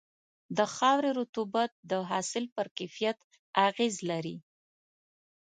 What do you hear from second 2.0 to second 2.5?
حاصل